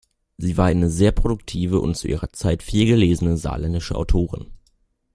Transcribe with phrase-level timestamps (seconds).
[0.35, 4.47] Sie war eine sehr produktive und zu ihrer Zeit vielgelesene saarländische Autorin.